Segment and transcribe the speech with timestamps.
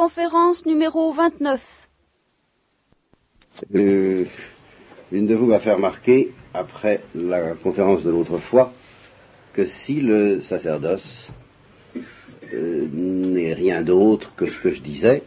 [0.00, 1.60] conférence numéro 29.
[3.74, 4.24] Euh,
[5.12, 8.72] L'une de vous m'a fait remarquer, après la conférence de l'autre fois,
[9.52, 11.28] que si le sacerdoce
[12.54, 15.22] euh, n'est rien d'autre que ce que je disais,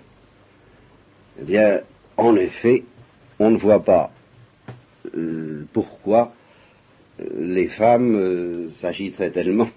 [1.40, 1.82] eh bien,
[2.18, 2.84] en effet,
[3.38, 4.10] on ne voit pas
[5.16, 6.34] euh, pourquoi
[7.38, 9.70] les femmes s'agiteraient tellement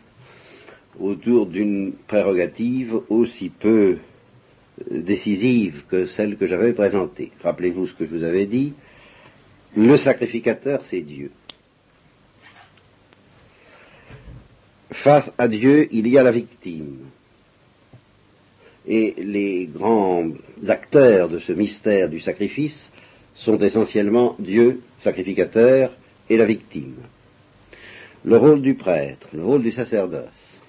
[0.99, 3.99] autour d'une prérogative aussi peu
[4.91, 7.33] décisive que celle que j'avais présentée.
[7.43, 8.75] Rappelez-vous ce que je vous avais dit.
[9.77, 11.31] Le sacrificateur, c'est Dieu.
[14.91, 17.11] Face à Dieu, il y a la victime.
[18.87, 20.31] Et les grands
[20.69, 22.91] acteurs de ce mystère du sacrifice
[23.35, 25.93] sont essentiellement Dieu, sacrificateur,
[26.31, 26.97] et la victime.
[28.25, 30.61] Le rôle du prêtre, le rôle du sacerdoce,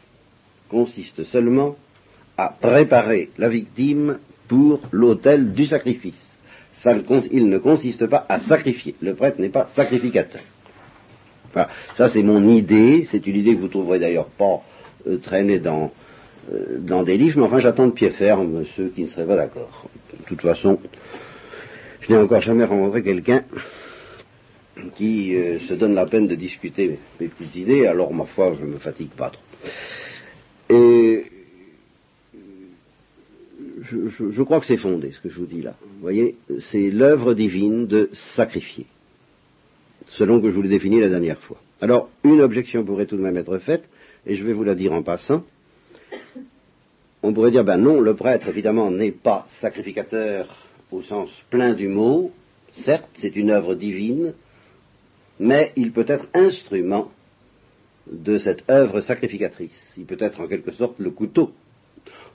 [0.69, 1.77] consiste seulement
[2.37, 6.13] à préparer la victime pour l'autel du sacrifice.
[6.73, 8.95] Ça ne il ne consiste pas à sacrifier.
[9.01, 10.41] Le prêtre n'est pas sacrificateur.
[11.53, 11.69] Voilà.
[11.95, 13.07] Ça, c'est mon idée.
[13.09, 14.61] C'est une idée que vous trouverez d'ailleurs pas
[15.07, 15.91] euh, traînée dans,
[16.53, 19.35] euh, dans des livres, mais enfin, j'attends de pied ferme ceux qui ne seraient pas
[19.35, 19.89] d'accord.
[20.19, 20.79] De toute façon,
[22.01, 23.43] je n'ai encore jamais rencontré quelqu'un
[24.95, 28.65] qui euh, se donne la peine de discuter mes petites idées, alors ma foi, je
[28.65, 29.41] ne me fatigue pas trop.
[30.69, 31.25] Et
[33.87, 35.75] je, crois que c'est fondé ce que je vous dis là.
[35.81, 36.35] Vous voyez,
[36.71, 38.85] c'est l'œuvre divine de sacrifier,
[40.07, 41.57] selon que je vous l'ai défini la dernière fois.
[41.81, 43.83] Alors, une objection pourrait tout de même être faite,
[44.25, 45.43] et je vais vous la dire en passant.
[47.23, 50.47] On pourrait dire, ben non, le prêtre, évidemment, n'est pas sacrificateur
[50.91, 52.31] au sens plein du mot.
[52.83, 54.33] Certes, c'est une œuvre divine,
[55.39, 57.11] mais il peut être instrument
[58.11, 59.93] de cette œuvre sacrificatrice.
[59.97, 61.51] Il peut être en quelque sorte le couteau,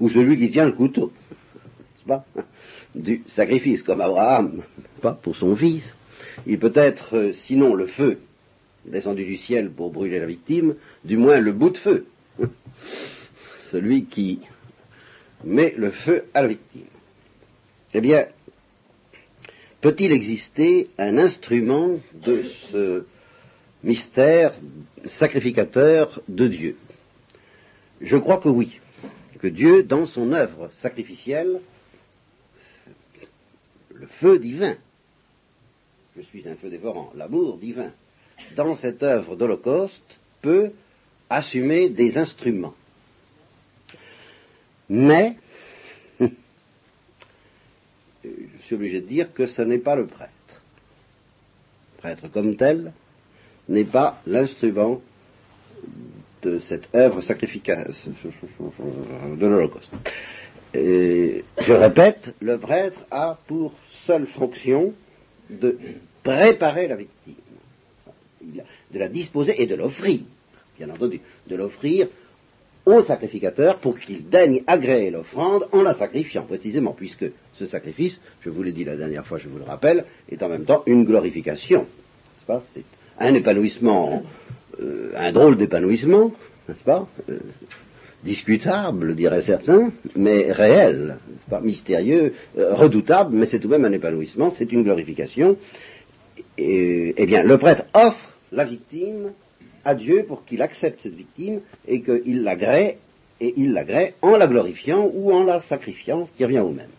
[0.01, 1.13] ou celui qui tient le couteau,
[2.07, 2.25] pas
[2.95, 4.63] du sacrifice, comme Abraham,
[5.01, 5.95] pas, pour son fils.
[6.47, 8.19] Il peut être, euh, sinon le feu
[8.85, 10.75] descendu du ciel pour brûler la victime,
[11.05, 12.07] du moins le bout de feu,
[13.71, 14.41] celui qui
[15.45, 16.87] met le feu à la victime.
[17.95, 18.27] Eh bien,
[19.81, 23.05] peut-il exister un instrument de ce
[23.83, 24.55] mystère
[25.07, 26.77] sacrificateur de Dieu?
[28.01, 28.81] Je crois que oui,
[29.39, 31.61] que Dieu, dans son œuvre sacrificielle,
[34.03, 34.75] le feu divin,
[36.17, 37.93] je suis un feu dévorant, l'amour divin,
[38.57, 40.73] dans cette œuvre d'Holocauste, peut
[41.31, 42.75] assumer des instruments.
[44.89, 45.37] Mais,
[46.21, 46.29] je
[48.63, 50.33] suis obligé de dire que ce n'est pas le prêtre.
[51.95, 52.93] Le prêtre comme tel
[53.69, 55.01] n'est pas l'instrument
[56.43, 57.95] de cette œuvre sacrificale
[59.39, 59.93] de l'Holocauste.
[60.75, 63.75] Et je répète, le prêtre a pour
[64.07, 64.93] seule fonction
[65.51, 65.77] de
[66.23, 67.35] préparer la victime,
[68.91, 70.21] de la disposer et de l'offrir,
[70.79, 72.09] bien entendu, de l'offrir
[72.85, 78.51] au sacrificateur pour qu'il daigne agréer l'offrande en la sacrifiant, précisément, puisque ce sacrifice, je
[78.51, 81.05] vous l'ai dit la dernière fois, je vous le rappelle, est en même temps une
[81.05, 81.87] glorification.
[82.75, 82.85] C'est
[83.19, 84.25] un épanouissement,
[84.81, 86.33] euh, un drôle d'épanouissement,
[86.69, 87.07] n'est-ce pas?
[87.29, 87.39] Euh,
[88.25, 91.19] Discutable, diraient certains, mais réel,
[91.51, 95.57] pas mystérieux, euh, redoutable, mais c'est tout de même un épanouissement, c'est une glorification.
[96.57, 99.33] Eh bien, le prêtre offre la victime
[99.85, 102.99] à Dieu pour qu'il accepte cette victime et qu'il l'agrée,
[103.41, 106.91] et il l'agrée en la glorifiant ou en la sacrifiant, ce qui revient au même.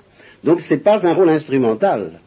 [0.43, 2.19] Donc ce n'est pas un rôle instrumental.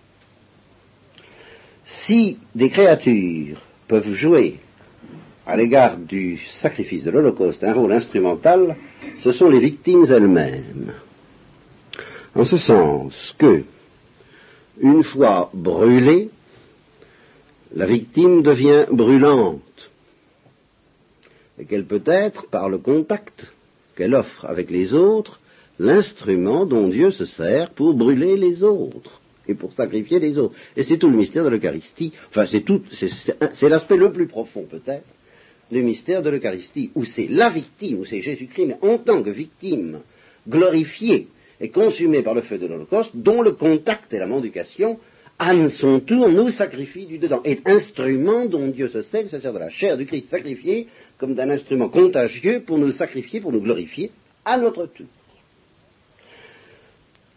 [1.84, 4.56] Si des créatures peuvent jouer
[5.46, 8.76] à l'égard du sacrifice de l'Holocauste un rôle instrumental,
[9.20, 10.92] ce sont les victimes elles-mêmes.
[12.34, 13.62] En ce sens que,
[14.80, 16.30] une fois brûlée,
[17.74, 19.62] la victime devient brûlante
[21.58, 23.52] et qu'elle peut être, par le contact
[23.96, 25.40] qu'elle offre avec les autres,
[25.78, 30.56] l'instrument dont Dieu se sert pour brûler les autres et pour sacrifier les autres.
[30.76, 32.12] Et c'est tout le mystère de l'Eucharistie.
[32.30, 33.10] Enfin, c'est tout, c'est,
[33.54, 35.06] c'est l'aspect le plus profond peut-être
[35.70, 39.30] du mystère de l'Eucharistie, où c'est la victime, où c'est Jésus-Christ, mais en tant que
[39.30, 40.00] victime
[40.48, 41.28] glorifiée
[41.60, 44.98] et consumée par le feu de l'Holocauste, dont le contact et la mendication
[45.38, 49.52] à son tour, nous sacrifie du dedans, est instrument dont Dieu se sert, se sert
[49.52, 53.60] de la chair du Christ sacrifié comme d'un instrument contagieux pour nous sacrifier, pour nous
[53.60, 54.12] glorifier
[54.44, 55.06] à notre tour.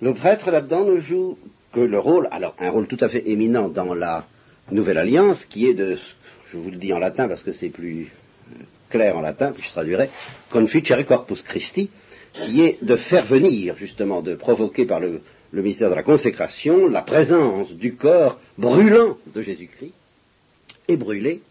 [0.01, 1.37] Le prêtre là-dedans ne joue
[1.73, 4.25] que le rôle, alors un rôle tout à fait éminent dans la
[4.71, 5.97] Nouvelle Alliance, qui est de,
[6.51, 8.09] je vous le dis en latin parce que c'est plus
[8.89, 10.09] clair en latin, puis je traduirai,
[10.49, 11.89] conficere corpus Christi,
[12.33, 16.87] qui est de faire venir, justement, de provoquer par le, le mystère de la consécration
[16.87, 19.93] la présence du corps brûlant de Jésus-Christ
[20.87, 21.41] et brûlé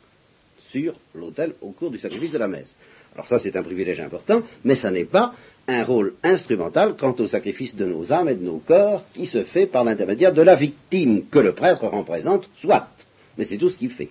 [0.70, 2.74] sur l'autel au cours du sacrifice de la messe.
[3.14, 5.32] Alors ça, c'est un privilège important, mais ça n'est pas
[5.66, 9.44] un rôle instrumental quant au sacrifice de nos âmes et de nos corps qui se
[9.44, 12.88] fait par l'intermédiaire de la victime que le prêtre représente, soit.
[13.36, 14.10] Mais c'est tout ce qu'il fait.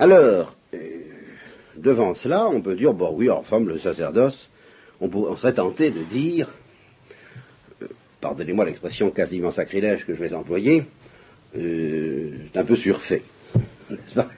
[0.00, 0.78] Alors, euh,
[1.76, 4.48] devant cela, on peut dire, bon oui, enfin, le sacerdoce,
[4.98, 6.48] on, serait tenté de dire,
[7.82, 7.88] euh,
[8.22, 10.84] pardonnez-moi l'expression quasiment sacrilège que je vais employer,
[11.54, 13.24] euh, un peu surfait.
[13.90, 14.30] N'est-ce pas?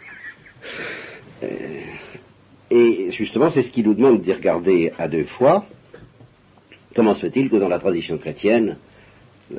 [2.71, 5.67] Et justement, c'est ce qui nous demande d'y regarder à deux fois.
[6.97, 8.79] Comment se fait-il que dans la tradition chrétienne,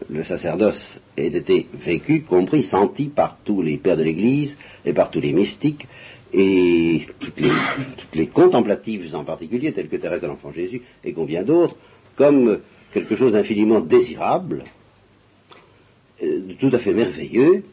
[0.09, 5.11] le sacerdoce ait été vécu, compris, senti par tous les pères de l'Église et par
[5.11, 5.87] tous les mystiques
[6.33, 7.39] et toutes
[8.13, 11.75] les, contemplatives en particulier, telles que Thérèse de l'Enfant Jésus et combien d'autres,
[12.15, 12.59] comme
[12.91, 14.63] quelque chose d'infiniment désirable,
[16.23, 17.63] euh, tout à fait merveilleux,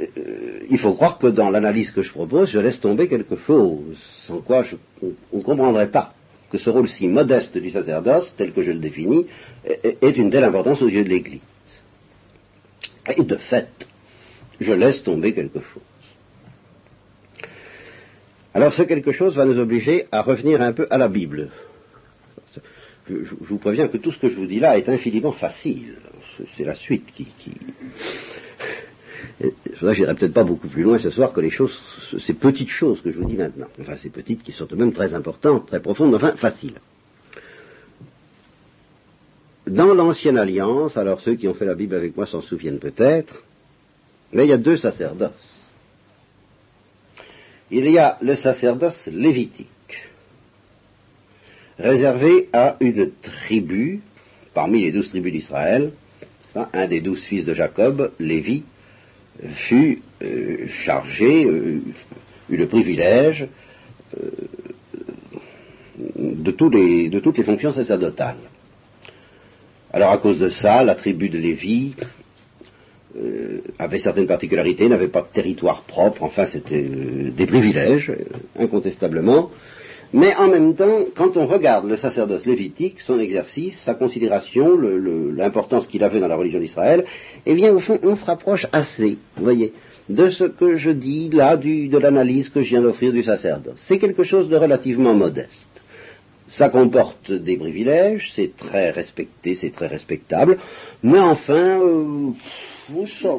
[0.00, 3.96] euh, il faut croire que dans l'analyse que je propose, je laisse tomber quelque chose,
[4.26, 4.64] sans quoi
[5.32, 6.14] on ne comprendrait pas
[6.50, 9.26] que ce rôle si modeste du sacerdoce, tel que je le définis,
[9.64, 11.40] est une telle importance aux yeux de l'Église.
[13.16, 13.68] Et de fait,
[14.60, 15.82] je laisse tomber quelque chose.
[18.54, 21.50] Alors ce quelque chose va nous obliger à revenir un peu à la Bible.
[23.08, 25.96] Je, vous préviens que tout ce que je vous dis là est infiniment facile.
[26.56, 27.28] C'est la suite qui,
[29.40, 31.78] je n'irai peut-être pas beaucoup plus loin ce soir que les choses,
[32.18, 33.68] ces petites choses que je vous dis maintenant.
[33.80, 36.80] Enfin, ces petites qui sont tout de même très importantes, très profondes, enfin faciles.
[39.66, 43.42] Dans l'Ancienne Alliance, alors ceux qui ont fait la Bible avec moi s'en souviennent peut-être,
[44.32, 45.30] mais il y a deux sacerdoces.
[47.70, 49.68] Il y a le sacerdoce lévitique,
[51.78, 54.00] réservé à une tribu,
[54.54, 55.92] parmi les douze tribus d'Israël,
[56.54, 58.64] un des douze fils de Jacob, Lévi,
[59.46, 61.80] fut euh, chargé, euh,
[62.50, 63.46] eut le privilège
[64.16, 64.30] euh,
[66.16, 68.36] de, de, toutes les fonctions sacerdotales.
[69.92, 71.96] Alors à cause de ça, la tribu de Lévi
[73.78, 78.12] avait certaines particularités, n'avait pas de territoire propre, enfin c'était des privilèges,
[78.56, 79.50] incontestablement,
[80.12, 85.86] mais en même temps, quand on regarde le sacerdoce lévitique, son exercice, sa considération, l'importance
[85.86, 87.04] qu'il avait dans la religion d'Israël,
[87.44, 89.74] eh bien, au fond, on se rapproche assez, vous voyez,
[90.08, 93.78] de ce que je dis là, de l'analyse que je viens d'offrir du sacerdoce.
[93.86, 95.68] C'est quelque chose de relativement modeste.
[96.48, 100.56] Ça comporte des privilèges, c'est très respecté, c'est très respectable,
[101.02, 102.30] mais enfin, euh,
[103.06, 103.34] ça,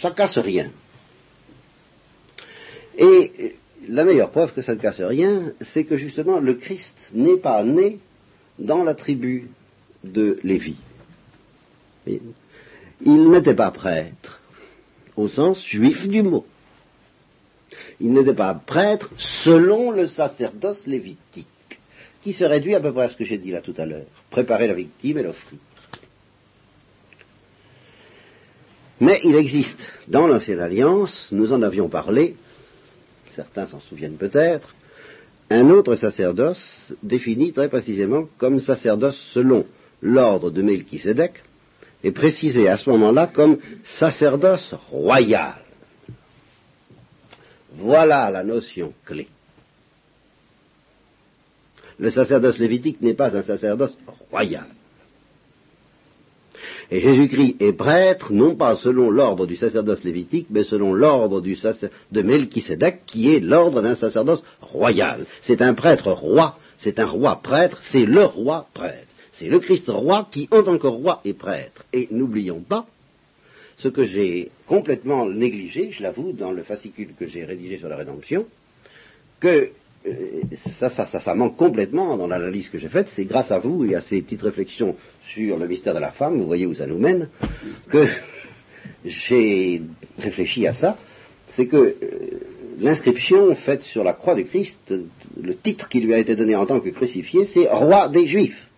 [0.00, 0.70] ça casse rien.
[2.96, 3.56] Et
[3.88, 7.62] la meilleure preuve que ça ne casse rien, c'est que justement le Christ n'est pas
[7.64, 7.98] né
[8.58, 9.48] dans la tribu
[10.04, 10.76] de Lévi.
[12.06, 14.40] Il n'était pas prêtre
[15.16, 16.46] au sens juif du mot.
[18.00, 21.46] Il n'était pas prêtre selon le sacerdoce lévitique,
[22.22, 24.06] qui se réduit à peu près à ce que j'ai dit là tout à l'heure,
[24.30, 25.58] préparer la victime et l'offrir.
[29.00, 32.36] Mais il existe dans l'Ancienne Alliance, nous en avions parlé,
[33.32, 34.74] certains s'en souviennent peut-être,
[35.50, 39.66] un autre sacerdoce défini très précisément comme sacerdoce selon
[40.02, 41.42] l'ordre de Melchisédek,
[42.02, 45.56] et précisé à ce moment-là comme sacerdoce royal.
[47.74, 49.28] Voilà la notion clé.
[51.98, 53.96] Le sacerdoce lévitique n'est pas un sacerdoce
[54.30, 54.66] royal.
[56.90, 62.22] Et Jésus-Christ est prêtre, non pas selon l'ordre du sacerdoce lévitique, mais selon l'ordre de
[62.22, 65.26] Melchisédek, qui est l'ordre d'un sacerdoce royal.
[65.42, 69.06] C'est un prêtre roi, c'est un roi prêtre, c'est le roi prêtre.
[69.32, 71.84] C'est le Christ roi qui, en que roi, est prêtre.
[71.92, 72.86] Et n'oublions pas
[73.78, 77.96] ce que j'ai complètement négligé, je l'avoue, dans le fascicule que j'ai rédigé sur la
[77.96, 78.46] rédemption,
[79.38, 79.70] que
[80.78, 83.08] ça, ça, ça, ça, manque complètement dans l'analyse que j'ai faite.
[83.14, 84.96] C'est grâce à vous et à ces petites réflexions
[85.34, 87.28] sur le mystère de la femme, vous voyez où ça nous mène,
[87.88, 88.06] que
[89.04, 89.82] j'ai
[90.18, 90.96] réfléchi à ça.
[91.48, 91.96] C'est que euh,
[92.78, 94.94] l'inscription faite sur la croix de Christ,
[95.40, 98.68] le titre qui lui a été donné en tant que crucifié, c'est roi des Juifs.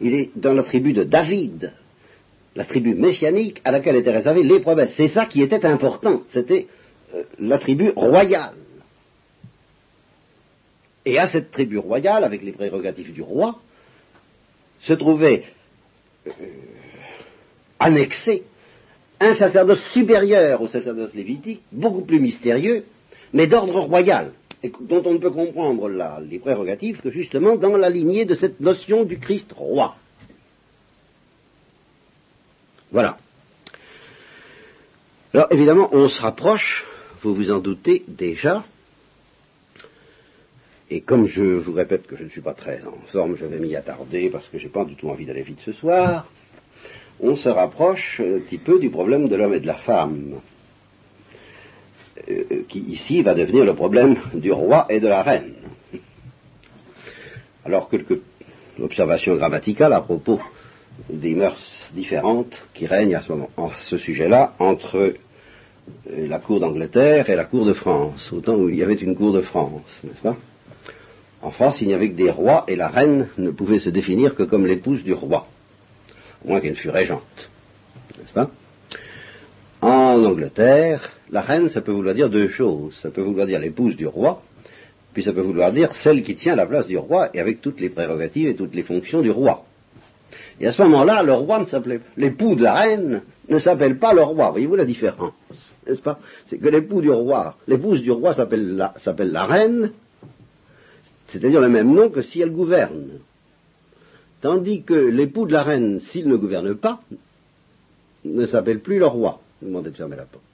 [0.00, 1.72] Il est dans la tribu de David,
[2.56, 4.94] la tribu messianique à laquelle étaient réservées les promesses.
[4.96, 6.22] C'est ça qui était important.
[6.28, 6.66] C'était
[7.14, 8.54] euh, la tribu royale.
[11.08, 13.58] Et à cette tribu royale, avec les prérogatives du roi,
[14.80, 15.44] se trouvait
[16.26, 16.30] euh,
[17.78, 18.42] annexé
[19.18, 22.84] un sacerdoce supérieur au sacerdoce lévitique, beaucoup plus mystérieux,
[23.32, 24.32] mais d'ordre royal.
[24.62, 25.88] et dont on ne peut comprendre
[26.20, 29.96] les prérogatives que justement dans la lignée de cette notion du Christ roi.
[32.92, 33.16] Voilà.
[35.32, 36.84] Alors évidemment, on se rapproche,
[37.22, 38.62] vous vous en doutez déjà,
[40.90, 43.58] et comme je vous répète que je ne suis pas très en forme, je vais
[43.58, 46.26] m'y attarder parce que je n'ai pas du tout envie d'aller vite ce soir,
[47.20, 50.40] on se rapproche un petit peu du problème de l'homme et de la femme,
[52.28, 55.54] euh, qui ici va devenir le problème du roi et de la reine.
[57.64, 58.18] Alors quelques
[58.80, 60.40] observations grammaticales à propos
[61.10, 65.14] des mœurs différentes qui règnent à ce moment, en ce sujet-là, entre euh,
[66.06, 69.32] la cour d'Angleterre et la cour de France, autant où il y avait une cour
[69.32, 70.36] de France, n'est-ce pas?
[71.42, 74.34] En France, il n'y avait que des rois et la reine ne pouvait se définir
[74.34, 75.46] que comme l'épouse du roi,
[76.44, 77.50] au moins qu'elle fût régente,
[78.18, 78.50] n'est-ce pas?
[79.80, 82.98] En Angleterre, la reine, ça peut vouloir dire deux choses.
[83.00, 84.42] Ça peut vouloir dire l'épouse du roi,
[85.12, 87.80] puis ça peut vouloir dire celle qui tient la place du roi et avec toutes
[87.80, 89.64] les prérogatives et toutes les fonctions du roi.
[90.60, 94.12] Et à ce moment-là, le roi ne s'appelait, l'époux de la reine ne s'appelle pas
[94.12, 94.50] le roi.
[94.50, 95.32] Voyez-vous la différence,
[95.86, 96.18] n'est-ce pas?
[96.46, 99.92] C'est que l'époux du roi, l'épouse du roi s'appelle la, s'appelle la reine,
[101.28, 103.20] c'est-à-dire le même nom que si elle gouverne.
[104.40, 107.00] Tandis que l'époux de la reine, s'il ne gouverne pas,
[108.24, 109.40] ne s'appelle plus le roi.
[109.60, 110.44] Demandez de fermer la porte.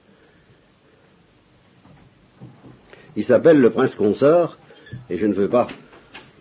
[3.16, 4.58] Il s'appelle le prince consort,
[5.08, 5.68] et je ne veux pas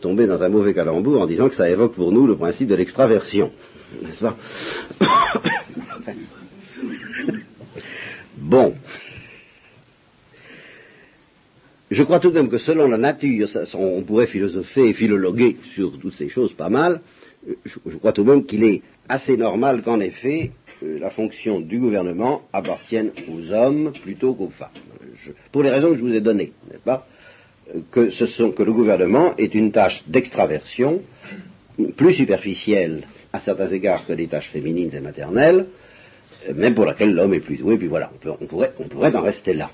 [0.01, 2.75] tomber dans un mauvais calembour en disant que ça évoque pour nous le principe de
[2.75, 3.51] l'extraversion.
[4.01, 4.35] N'est-ce pas
[8.37, 8.73] Bon.
[11.91, 15.99] Je crois tout de même que selon la nature, on pourrait philosopher et philologuer sur
[15.99, 17.01] toutes ces choses pas mal.
[17.65, 21.77] Je, crois tout de même qu'il est assez normal qu'en effet, euh, la fonction du
[21.77, 24.69] gouvernement appartienne aux hommes plutôt qu'aux femmes.
[25.51, 27.05] pour les raisons que je vous ai données, n'est-ce pas
[28.25, 31.01] sont, que le gouvernement est une tâche d'extraversion
[31.97, 35.67] plus superficielle à certains égards que les tâches féminines et maternelles,
[36.53, 38.73] mais pour laquelle l'homme est plus doué, puis voilà, on, pourrait,
[39.15, 39.71] en rester là.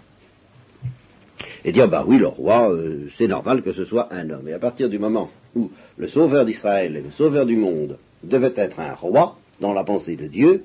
[1.70, 4.48] Et dire, bah oui, le roi, euh, c'est normal que ce soit un homme.
[4.48, 8.54] Et à partir du moment où le sauveur d'Israël et le sauveur du monde devait
[8.56, 10.64] être un roi dans la pensée de Dieu,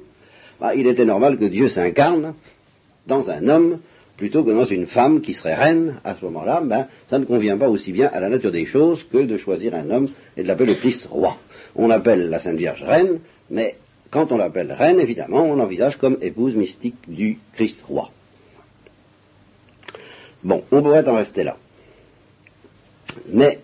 [0.58, 2.32] bah, il était normal que Dieu s'incarne
[3.06, 3.80] dans un homme
[4.16, 7.58] plutôt que dans une femme qui serait reine, à ce moment-là, ben, ça ne convient
[7.58, 10.08] pas aussi bien à la nature des choses que de choisir un homme
[10.38, 11.36] et de l'appeler le Christ roi.
[11.76, 13.18] On appelle la Sainte Vierge reine,
[13.50, 13.74] mais
[14.10, 18.10] quand on l'appelle reine, évidemment, on l'envisage comme épouse mystique du Christ roi.
[20.44, 21.56] Bon, on pourrait en rester là.
[23.28, 23.60] Mais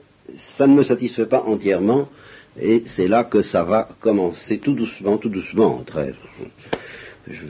[0.56, 2.08] ça ne me satisfait pas entièrement,
[2.58, 5.84] et c'est là que ça va commencer tout doucement, tout doucement.
[7.26, 7.44] Je, je,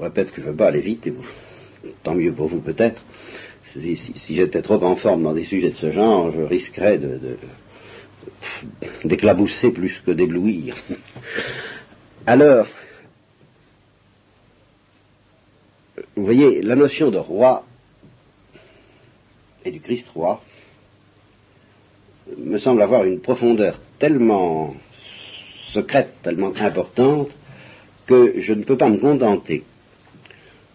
[0.00, 1.14] répète que je ne veux pas aller vite, et
[2.02, 3.02] tant mieux pour vous peut-être.
[3.72, 3.96] Si,
[4.28, 7.00] j'étais trop en forme dans des sujets de ce genre, je risquerais
[9.04, 10.76] d'éclabousser plus que d'éblouir.
[12.26, 12.66] Alors,
[16.14, 17.64] vous voyez, la notion de roi
[19.64, 20.42] et du Christ roi
[22.38, 24.74] me semble avoir une profondeur tellement
[25.72, 27.34] secrète, tellement importante,
[28.06, 29.64] que je ne peux pas me contenter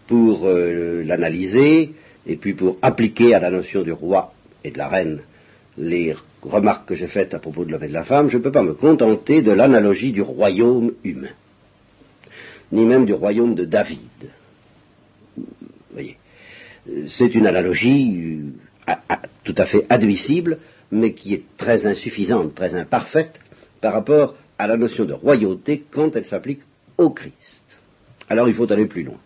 [0.07, 1.93] pour euh, l'analyser
[2.25, 5.21] et puis pour appliquer à la notion du roi et de la reine
[5.77, 8.43] les remarques que j'ai faites à propos de l'homme et de la femme, je ne
[8.43, 11.33] peux pas me contenter de l'analogie du royaume humain,
[12.71, 13.99] ni même du royaume de David.
[15.37, 15.45] Vous
[15.93, 16.17] voyez,
[17.07, 18.41] c'est une analogie
[18.87, 18.93] euh,
[19.43, 20.59] tout à fait admissible,
[20.91, 23.39] mais qui est très insuffisante, très imparfaite
[23.81, 26.61] par rapport à la notion de royauté quand elle s'applique
[26.97, 27.63] au Christ.
[28.27, 29.19] Alors il faut aller plus loin.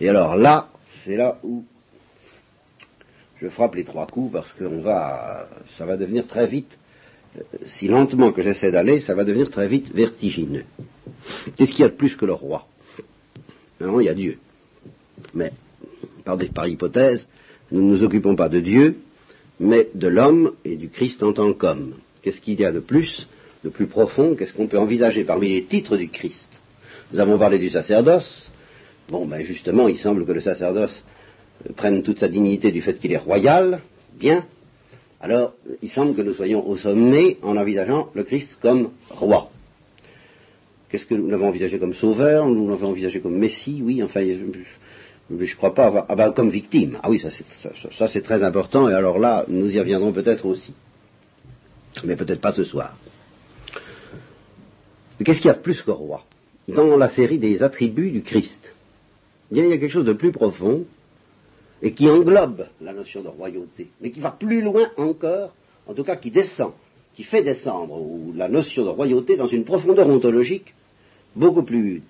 [0.00, 0.68] Et alors là,
[1.04, 1.64] c'est là où
[3.40, 6.78] je frappe les trois coups parce que ça va devenir très vite,
[7.36, 10.64] euh, si lentement que j'essaie d'aller, ça va devenir très vite vertigineux.
[11.56, 12.66] Qu'est-ce qu'il y a de plus que le roi?
[13.80, 14.38] Non, il y a Dieu.
[15.34, 15.52] Mais,
[16.24, 17.28] par, par hypothèse,
[17.70, 18.96] nous ne nous occupons pas de Dieu,
[19.58, 21.94] mais de l'homme et du Christ en tant qu'homme.
[22.22, 23.28] Qu'est-ce qu'il y a de plus,
[23.64, 26.60] de plus profond Qu'est-ce qu'on peut envisager parmi les titres du Christ
[27.12, 28.50] Nous avons parlé du sacerdoce,
[29.08, 31.04] Bon, ben justement, il semble que le sacerdoce
[31.64, 33.80] euh, prenne toute sa dignité du fait qu'il est royal,
[34.18, 34.44] bien.
[35.20, 39.50] Alors, il semble que nous soyons au sommet en envisageant le Christ comme roi.
[40.88, 42.46] Qu'est-ce que nous l'avons envisagé comme sauveur?
[42.48, 43.80] Nous l'avons envisagé comme Messie?
[43.82, 44.22] Oui, enfin,
[45.30, 46.06] je ne crois pas avoir...
[46.08, 46.98] Ah ben, comme victime.
[47.02, 50.74] Ah oui, ça c'est très important, et alors là, nous y reviendrons peut-être aussi.
[52.04, 52.96] Mais peut-être pas ce soir.
[55.18, 56.24] Mais qu'est-ce qu'il y a de plus que roi
[56.68, 58.72] Dans la série des attributs du Christ,
[59.50, 60.84] il y a quelque chose de plus profond
[61.82, 65.54] et qui englobe la notion de royauté, mais qui va plus loin encore,
[65.86, 66.72] en tout cas qui descend,
[67.14, 67.98] qui fait descendre
[68.34, 70.74] la notion de royauté dans une profondeur ontologique
[71.34, 72.02] beaucoup plus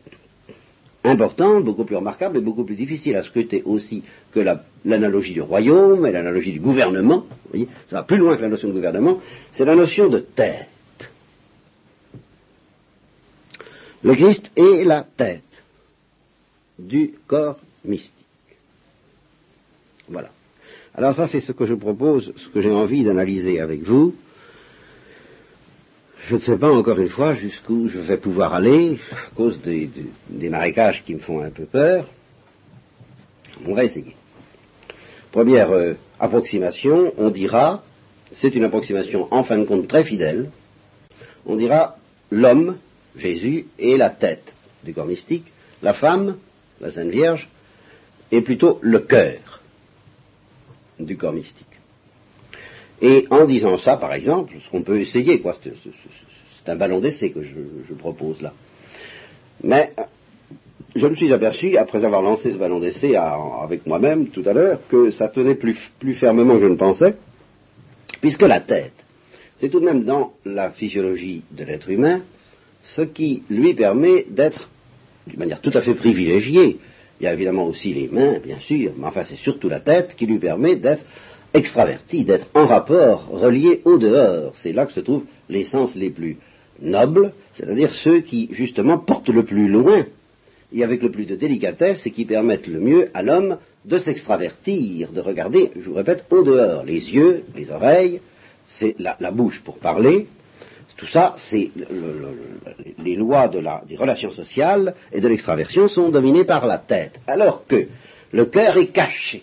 [1.07, 4.41] importante, beaucoup plus remarquable et beaucoup plus difficile à scruter aussi que
[4.85, 7.21] l'analogie du royaume et l'analogie du gouvernement.
[7.21, 9.21] Vous voyez, ça va plus loin que la notion de gouvernement,
[9.53, 10.69] c'est la notion de tête.
[14.03, 15.65] Le Christ est la tête
[16.79, 18.13] du corps mystique.
[20.09, 20.31] Voilà.
[20.95, 24.15] Alors ça, c'est ce que je propose, ce que j'ai envie d'analyser avec vous.
[26.29, 29.89] Je ne sais pas encore une fois jusqu'où je vais pouvoir aller, à cause des,
[30.51, 32.09] marécages qui me font un peu peur.
[33.65, 34.17] On va essayer.
[35.31, 37.85] Première euh, approximation, on dira,
[38.33, 40.51] c'est une approximation en fin de compte très fidèle,
[41.47, 41.97] on dira
[42.33, 42.79] l'homme,
[43.15, 44.53] Jésus, est la tête
[44.83, 46.39] du corps mystique, la femme,
[46.81, 47.49] la Sainte Vierge,
[48.33, 49.63] est plutôt le cœur
[50.99, 51.76] du corps mystique.
[53.03, 57.31] Et en disant ça, par exemple, ce qu'on peut essayer, quoi, c'est un ballon d'essai
[57.31, 58.53] que je, propose là.
[59.63, 59.93] Mais
[60.95, 64.81] je me suis aperçu, après avoir lancé ce ballon d'essai avec moi-même tout à l'heure,
[64.89, 67.17] que ça tenait plus, plus fermement que je ne pensais,
[68.21, 68.93] puisque la tête,
[69.59, 72.23] c'est tout de même dans la physiologie de l'être humain
[72.95, 74.71] ce qui lui permet d'être
[75.27, 76.79] d'une manière tout à fait privilégiée.
[77.21, 80.15] Il y a évidemment aussi les mains, bien sûr, mais enfin c'est surtout la tête
[80.17, 81.05] qui lui permet d'être
[81.55, 84.53] extraverti, d'être en rapport, relié au dehors.
[84.57, 86.37] C'est là que se trouvent les sens les plus
[86.81, 90.05] nobles, c'est-à-dire ceux qui justement portent le plus loin
[90.73, 95.13] et avec le plus de délicatesse et qui permettent le mieux à l'homme de s'extravertir,
[95.13, 96.85] de regarder, je vous répète, au dehors.
[96.85, 98.21] Les yeux, les oreilles,
[98.67, 100.27] c'est la bouche pour parler,
[100.97, 101.71] tout ça, c'est
[102.99, 107.89] les lois des relations sociales et de l'extraversion sont dominées par la tête, alors que
[108.33, 109.43] le cœur est caché.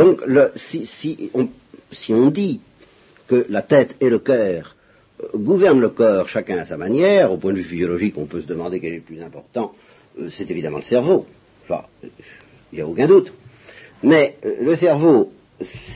[0.00, 0.22] Donc,
[0.56, 2.60] si, on, dit
[3.26, 4.74] que la tête et le cœur
[5.22, 8.40] euh, gouvernent le corps chacun à sa manière, au point de vue physiologique, on peut
[8.40, 9.74] se demander quel est le plus important,
[10.18, 11.26] euh, c'est évidemment le cerveau.
[11.64, 11.84] Enfin,
[12.72, 13.30] il n'y a aucun doute.
[14.02, 15.32] Mais euh, le cerveau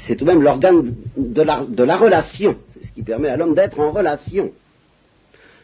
[0.06, 2.58] c'est tout de même l'organe de la, relation.
[2.74, 4.52] C'est ce qui permet à l'homme d'être en relation.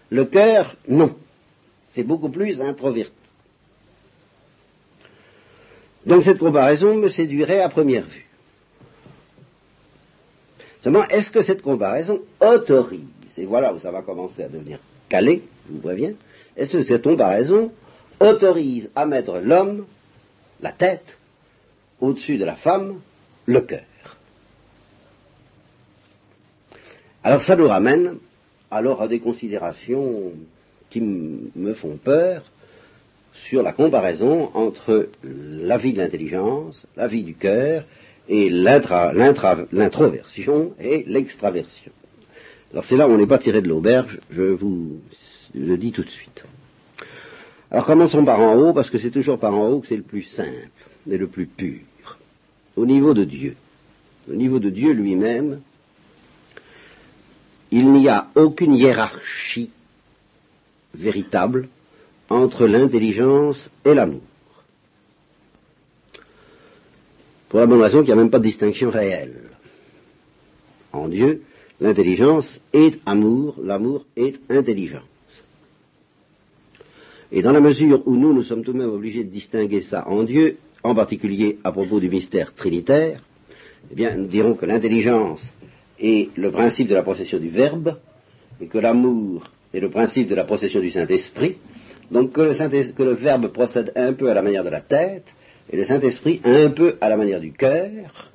[0.09, 1.14] Le cœur, non.
[1.90, 3.12] C'est beaucoup plus introverti.
[6.07, 8.30] Donc cette comparaison me séduirait à première vue.
[10.83, 13.01] Seulement, est-ce que cette comparaison autorise,
[13.37, 16.14] et voilà où ça va commencer à devenir calé, je vous préviens,
[16.57, 17.71] est-ce que cette comparaison
[18.19, 19.87] autorise à mettre l'homme,
[20.61, 21.19] la tête,
[22.01, 23.01] au-dessus de la femme,
[23.47, 23.85] le cœur?
[27.23, 28.16] Alors ça nous ramène
[28.71, 30.33] alors à des considérations
[30.88, 32.43] qui me font peur
[33.33, 37.85] sur la comparaison entre la vie de l'intelligence, la vie du cœur,
[38.31, 41.93] et l'introversion et l'extraversion.
[42.71, 45.01] Alors c'est là où on n'est pas tiré de l'auberge, je vous
[45.53, 46.45] le dis tout de suite.
[47.73, 50.05] Alors commençons par en haut, parce que c'est toujours par en haut que c'est le
[50.05, 50.71] plus simple
[51.11, 51.81] et le plus pur.
[52.77, 53.57] Au niveau de Dieu.
[54.31, 55.61] Au niveau de Dieu lui-même,
[57.73, 59.73] il n'y a aucune hiérarchie
[60.95, 61.69] véritable
[62.29, 64.21] entre l'intelligence et l'amour.
[67.51, 69.51] Pour la bonne raison qu'il n'y a même pas de distinction réelle.
[70.93, 71.43] En Dieu,
[71.81, 75.03] l'intelligence est amour, l'amour est intelligence.
[77.33, 80.07] Et dans la mesure où nous, nous sommes tout de même obligés de distinguer ça
[80.09, 83.21] en Dieu, en particulier à propos du mystère trinitaire,
[83.91, 85.43] eh bien, nous dirons que l'intelligence
[85.99, 87.99] est le principe de la procession du Verbe,
[88.61, 91.57] et que l'amour est le principe de la procession du Saint-Esprit,
[92.13, 95.35] donc que le, que le, Verbe procède un peu à la manière de la tête,
[95.70, 98.30] et le Saint-Esprit un peu à la manière du cœur.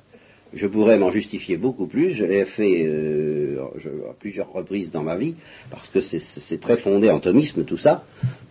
[0.52, 3.58] Je pourrais m'en justifier beaucoup plus, je l'ai fait euh,
[4.08, 5.34] à plusieurs reprises dans ma vie,
[5.70, 8.04] parce que c'est très fondé en thomisme tout ça,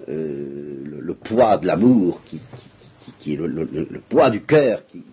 [0.07, 5.03] euh, le, poids de l'amour qui, le poids du cœur qui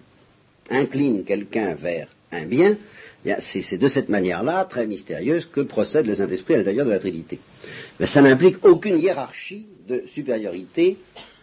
[0.70, 2.76] incline quelqu'un vers un bien,
[3.40, 7.38] c'est de cette manière-là, très mystérieuse, que procède le Saint-Esprit à l'intérieur de la Trinité.
[8.00, 10.98] Mais ça n'implique aucune hiérarchie de supériorité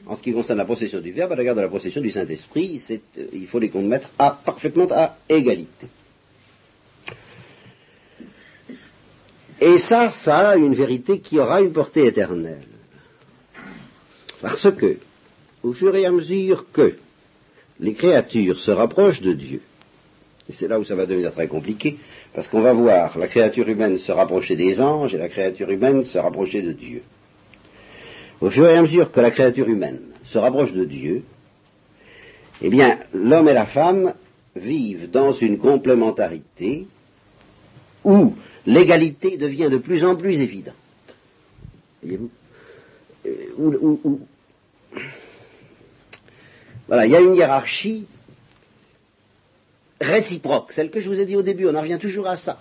[0.06, 2.82] en ce qui concerne la possession du Verbe à l'égard de la possession du Saint-Esprit.
[2.90, 5.88] Euh, il faut les mettre à, parfaitement à égalité.
[9.62, 12.68] Et ça, ça a une vérité qui aura une portée éternelle.
[14.42, 14.98] Parce que,
[15.64, 16.96] au fur et à mesure que
[17.80, 19.62] les créatures se rapprochent de Dieu,
[20.50, 21.98] et c'est là où ça va devenir très compliqué,
[22.34, 26.04] parce qu'on va voir la créature humaine se rapprocher des anges et la créature humaine
[26.04, 27.04] se rapprocher de Dieu.
[28.42, 31.24] Au fur et à mesure que la créature humaine se rapproche de Dieu,
[32.62, 34.16] eh bien, l'homme et la femme
[34.56, 36.88] vivent dans une complémentarité
[38.04, 38.34] où
[38.66, 40.74] l'égalité devient de plus en plus évidente.
[42.02, 42.30] Voyez-vous?
[43.28, 44.18] Euh,
[46.88, 48.08] Voilà, il y a une hiérarchie
[50.00, 52.60] réciproque, celle que je vous ai dit au début, on en revient toujours à ça.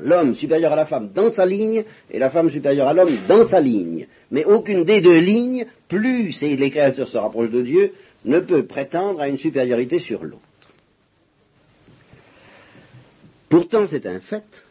[0.00, 3.48] L'homme supérieur à la femme dans sa ligne et la femme supérieure à l'homme dans
[3.48, 4.06] sa ligne.
[4.30, 7.92] Mais aucune des deux lignes, plus les créatures se rapprochent de Dieu,
[8.24, 10.40] ne peut prétendre à une supériorité sur l'autre.
[13.48, 14.64] Pourtant, c'est un fait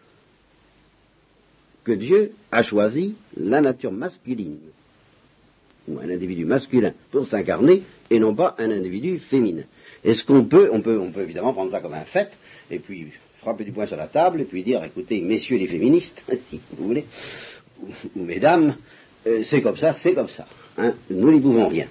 [1.84, 4.60] que Dieu a choisi la nature masculine,
[5.88, 9.63] ou un individu masculin, pour s'incarner, et non pas un individu féminin.
[10.04, 12.30] Est-ce qu'on peut, on peut, on peut évidemment prendre ça comme un fait,
[12.69, 13.08] et puis
[13.39, 16.88] frapper du poing sur la table, et puis dire, écoutez, messieurs les féministes, si vous
[16.88, 17.06] voulez,
[17.82, 18.76] ou, mesdames,
[19.28, 20.48] euh, c'est comme ça, c'est comme ça.
[20.78, 21.88] Hein, nous n'y pouvons rien.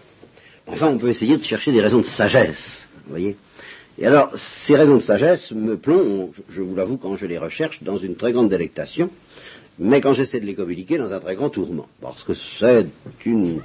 [0.66, 3.36] Enfin, on peut essayer de chercher des raisons de sagesse, vous voyez.
[3.98, 7.82] Et alors, ces raisons de sagesse me plongent, je vous l'avoue, quand je les recherche,
[7.82, 9.10] dans une très grande délectation,
[9.78, 11.88] mais quand j'essaie de les communiquer, dans un très grand tourment.
[12.00, 12.86] Parce que c'est
[13.24, 13.62] une...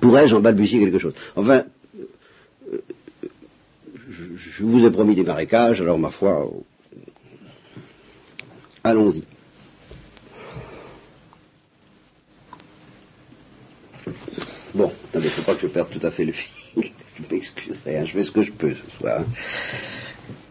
[0.00, 1.14] Pourrais-je en balbutier quelque chose?
[1.34, 1.64] Enfin,
[4.08, 6.48] je vous ai promis des marécages, alors ma foi,
[8.84, 9.24] allons-y.
[14.74, 16.50] Bon, il ne faut pas que je perde tout à fait le fil.
[17.16, 19.24] je m'excuserai, hein, je fais ce que je peux ce soir.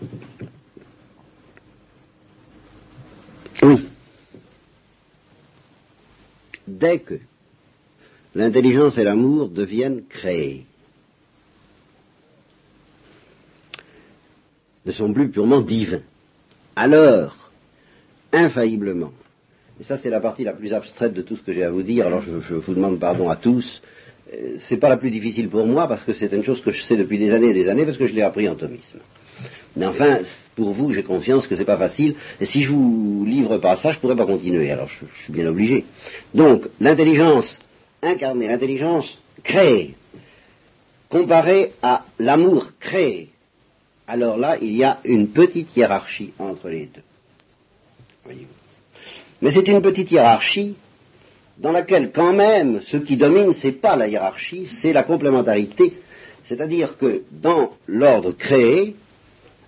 [0.01, 0.07] Oui.
[6.77, 7.15] Dès que
[8.35, 10.65] l'intelligence et l'amour deviennent créés,
[14.85, 16.01] ne sont plus purement divins,
[16.75, 17.51] alors,
[18.31, 19.11] infailliblement,
[19.79, 21.83] et ça c'est la partie la plus abstraite de tout ce que j'ai à vous
[21.83, 23.81] dire, alors je, vous demande pardon à tous,
[24.33, 26.83] euh, c'est pas la plus difficile pour moi parce que c'est une chose que je
[26.83, 28.99] sais depuis des années et des années parce que je l'ai appris en thomisme.
[29.75, 30.19] Mais enfin,
[30.55, 32.15] pour vous, j'ai confiance que c'est pas facile.
[32.39, 34.71] Et si je vous livre pas ça, je pourrais pas continuer.
[34.71, 35.85] Alors, je, suis bien obligé.
[36.33, 37.57] Donc, l'intelligence
[38.01, 39.95] incarnée, l'intelligence créée,
[41.07, 43.29] comparée à l'amour créé,
[44.07, 47.03] alors là, il y a une petite hiérarchie entre les deux.
[48.23, 48.47] Voyez-vous.
[49.41, 50.75] Mais c'est une petite hiérarchie
[51.59, 55.93] dans laquelle quand même ce qui domine, ce n'est pas la hiérarchie, c'est la complémentarité.
[56.45, 58.95] C'est-à-dire que dans l'ordre créé,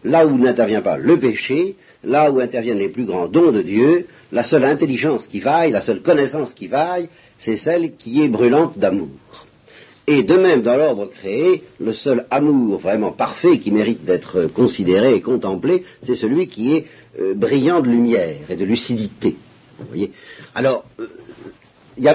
[0.04, 4.08] là où n'intervient pas le péché, là où interviennent les plus grands dons de Dieu,
[4.32, 8.78] la seule intelligence qui vaille, la seule connaissance qui vaille, c'est celle qui est brûlante
[8.78, 9.10] d'amour.
[10.08, 15.16] Et de même, dans l'ordre créé, le seul amour vraiment parfait qui mérite d'être considéré
[15.16, 16.86] et contemplé, c'est celui qui est
[17.20, 19.36] euh, brillant de lumière et de lucidité.
[19.80, 20.12] Vous voyez?
[20.56, 21.08] Alors, euh,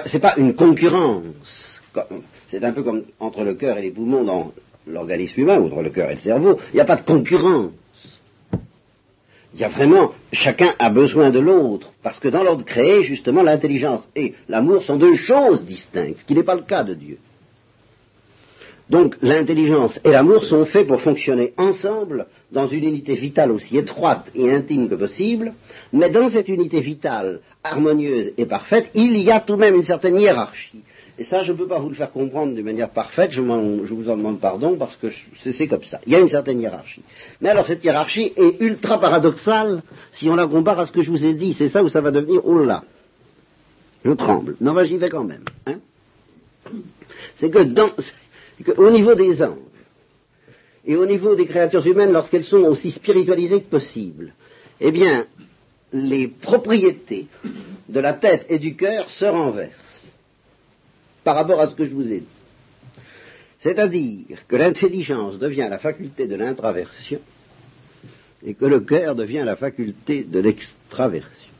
[0.07, 1.81] c'est pas une concurrence.
[2.49, 4.53] C'est un peu comme entre le cœur et les poumons dans
[4.87, 6.59] l'organisme humain, ou entre le cœur et le cerveau.
[6.73, 7.73] Il n'y a pas de concurrence.
[9.55, 13.43] Il y a vraiment, chacun a besoin de l'autre, parce que dans l'ordre créé, justement,
[13.43, 17.19] l'intelligence et l'amour sont deux choses distinctes, ce qui n'est pas le cas de Dieu.
[18.89, 24.31] Donc l'intelligence et l'amour sont faits pour fonctionner ensemble dans une unité vitale aussi étroite
[24.35, 25.55] et intime que possible,
[25.93, 29.85] mais dans cette unité vitale harmonieuse et parfaite, il y a tout de même une
[29.85, 30.83] certaine hiérarchie.
[31.19, 34.11] Et ça, je ne peux pas vous le faire comprendre de manière parfaite, je, vous
[34.11, 35.09] en demande pardon parce que
[35.41, 35.99] c'est comme ça.
[36.07, 37.03] Il y a une certaine hiérarchie.
[37.41, 41.11] Mais alors cette hiérarchie est ultra paradoxale si on la compare à ce que je
[41.11, 41.55] vous ai dit.
[41.55, 42.63] C'est ça où ça va devenir, oh
[44.05, 44.57] je tremble.
[44.61, 45.45] Non, j'y vais quand même.
[45.67, 45.79] Hein
[47.39, 49.57] c'est que au niveau des anges
[50.85, 54.33] et au niveau des créatures humaines, lorsqu'elles sont aussi spiritualisées que possible,
[54.81, 55.27] eh bien,
[55.93, 57.27] les propriétés
[57.89, 59.86] de la tête et du cœur se renversent
[61.27, 62.41] par rapport à ce que je vous ai dit.
[63.59, 67.19] C'est-à-dire que l'intelligence devient la faculté de l'intraversion
[68.45, 71.53] et que le cœur devient la faculté de l'extraversion.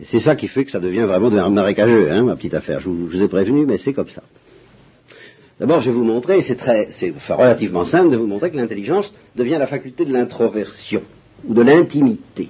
[0.00, 2.80] Et c'est ça qui fait que ça devient vraiment marécageux, hein, ma petite affaire.
[2.80, 4.22] Je vous, je vous ai prévenu, mais c'est comme ça.
[5.60, 9.12] D'abord, je vais vous montrer, c'est très, c'est relativement simple de vous montrer que l'intelligence
[9.36, 11.02] devient la faculté de l'introversion
[11.46, 12.48] ou de l'intimité.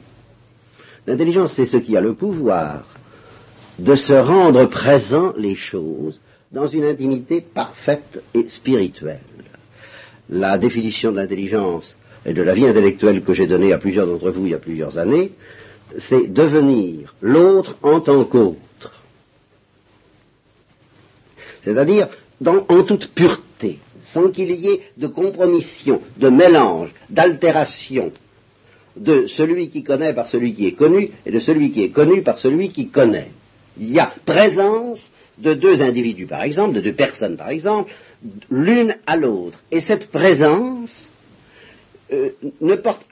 [1.09, 2.98] L'intelligence, c'est ce qui a le pouvoir
[3.79, 9.21] de se rendre présent les choses dans une intimité parfaite et spirituelle.
[10.29, 14.31] La définition de l'intelligence et de la vie intellectuelle que j'ai donnée à plusieurs d'entre
[14.31, 15.33] vous il y a plusieurs années,
[15.99, 19.03] c'est devenir l'autre en tant qu'autre.
[21.63, 22.09] C'est-à-dire
[22.45, 28.13] en toute pureté, sans qu'il y ait de compromission, de mélange, d'altération,
[28.97, 32.23] de celui qui connaît par celui qui est connu et de celui qui est connu
[32.23, 33.31] par celui qui connaît.
[33.79, 37.93] Il y a présence de deux individus, par exemple, de deux personnes, par exemple,
[38.51, 39.61] l'une à l'autre.
[39.71, 41.11] Et cette présence
[42.13, 43.05] euh, ne, porte,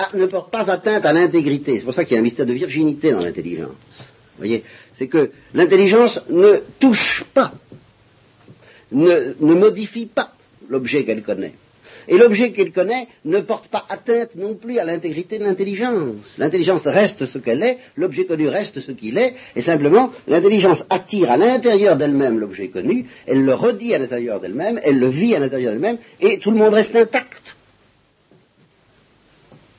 [0.50, 1.78] pas atteinte à l'intégrité.
[1.78, 3.70] C'est pour ça qu'il y a un mystère de virginité dans l'intelligence.
[3.98, 7.52] Vous voyez C'est que l'intelligence ne touche pas,
[8.90, 10.32] ne modifie pas
[10.68, 11.54] l'objet qu'elle connaît.
[12.08, 16.36] Et l'objet qu'elle connaît ne porte pas atteinte non plus à l'intégrité de l'intelligence.
[16.38, 21.30] L'intelligence reste ce qu'elle est, l'objet connu reste ce qu'il est, et simplement l'intelligence attire
[21.30, 25.40] à l'intérieur d'elle-même l'objet connu, elle le redit à l'intérieur d'elle-même, elle le vit à
[25.40, 27.56] l'intérieur d'elle-même, et tout le monde reste intact.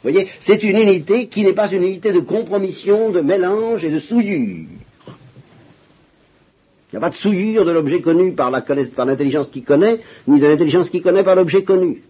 [0.04, 3.90] Vous voyez, c'est une unité qui n'est pas une unité de compromission, de mélange et
[3.90, 4.68] de souillure.
[6.90, 10.48] Il n'y a pas de souillure de l'objet connu par l'intelligence qui connaît, ni de
[10.48, 12.04] l'intelligence qui connaît par l'objet connu.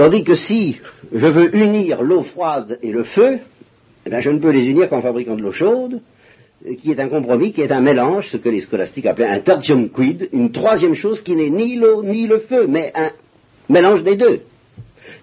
[0.00, 0.78] Tandis que si
[1.12, 3.38] je veux unir l'eau froide et le feu,
[4.06, 6.00] eh bien je ne peux les unir qu'en fabriquant de l'eau chaude,
[6.78, 9.90] qui est un compromis, qui est un mélange, ce que les scolastiques appelaient un tertium
[9.90, 13.10] quid, une troisième chose qui n'est ni l'eau ni le feu, mais un
[13.68, 14.40] mélange des deux.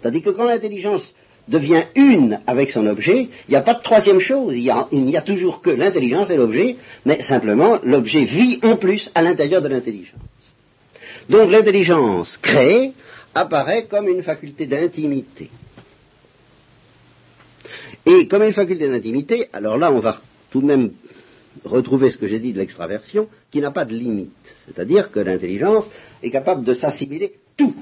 [0.04, 1.12] Tandis que quand l'intelligence
[1.48, 4.88] devient une avec son objet, il n'y a pas de troisième chose, il n'y a,
[5.20, 9.70] a, toujours que l'intelligence et l'objet, mais simplement l'objet vit en plus à l'intérieur de
[9.70, 10.22] l'intelligence.
[11.30, 12.94] Donc l'intelligence créée
[13.34, 15.50] apparaît comme une faculté d'intimité.
[18.06, 20.92] Et comme une faculté d'intimité, alors là on va tout de même
[21.64, 24.32] retrouver ce que j'ai dit de l'extraversion, qui n'a pas de limite.
[24.66, 25.90] C'est-à-dire que l'intelligence
[26.22, 27.76] est capable de s'assimiler tout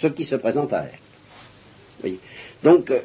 [0.00, 2.14] ce qui se présente à elle.
[2.62, 3.00] Donc, euh,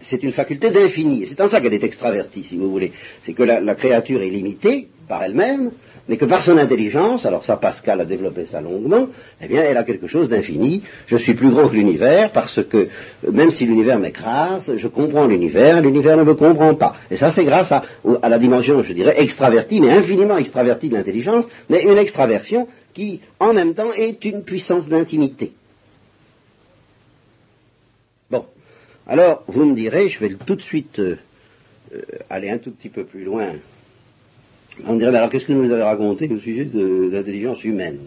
[0.00, 1.26] c'est une faculté d'infini.
[1.26, 2.92] C'est en ça qu'elle est extravertie, si vous voulez.
[3.22, 5.72] C'est que la, créature est limitée par elle-même,
[6.08, 9.08] mais que par son intelligence, alors ça Pascal a développé ça longuement,
[9.40, 10.82] eh bien elle a quelque chose d'infini.
[11.06, 12.88] Je suis plus grand que l'univers parce que
[13.30, 16.94] même si l'univers m'écrase, je comprends l'univers, l'univers ne me comprend pas.
[17.10, 17.82] Et ça c'est grâce à,
[18.22, 23.20] à, la dimension, je dirais, extravertie, mais infiniment extravertie de l'intelligence, mais une extraversion qui
[23.40, 25.52] en même temps est une puissance d'intimité.
[28.30, 28.46] Bon.
[29.06, 31.16] Alors, vous me direz, je vais tout de suite euh,
[31.94, 33.54] euh, aller un tout petit peu plus loin.
[34.86, 37.98] On dirait, mais alors qu'est-ce que vous nous avez raconté au sujet de, l'intelligence humaine?